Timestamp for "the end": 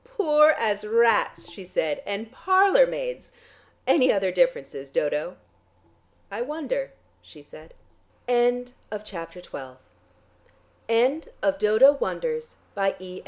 8.25-8.57